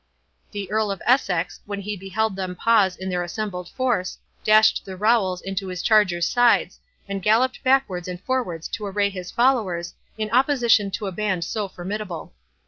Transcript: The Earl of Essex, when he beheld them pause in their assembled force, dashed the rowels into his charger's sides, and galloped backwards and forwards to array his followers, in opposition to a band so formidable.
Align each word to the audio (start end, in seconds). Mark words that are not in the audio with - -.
The 0.49 0.71
Earl 0.71 0.89
of 0.89 0.99
Essex, 1.05 1.59
when 1.67 1.81
he 1.81 1.95
beheld 1.95 2.35
them 2.35 2.55
pause 2.55 2.95
in 2.97 3.07
their 3.09 3.21
assembled 3.21 3.69
force, 3.69 4.17
dashed 4.43 4.83
the 4.83 4.97
rowels 4.97 5.43
into 5.43 5.67
his 5.67 5.83
charger's 5.83 6.27
sides, 6.27 6.79
and 7.07 7.21
galloped 7.21 7.63
backwards 7.63 8.07
and 8.07 8.19
forwards 8.19 8.67
to 8.69 8.85
array 8.87 9.11
his 9.11 9.29
followers, 9.29 9.93
in 10.17 10.31
opposition 10.31 10.89
to 10.89 11.05
a 11.05 11.11
band 11.11 11.43
so 11.43 11.67
formidable. 11.67 12.33